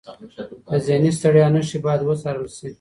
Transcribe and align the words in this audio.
د 0.71 0.73
ذهني 0.85 1.11
ستړیا 1.17 1.47
نښې 1.53 1.79
باید 1.85 2.01
وڅارل 2.03 2.47
شي. 2.57 2.67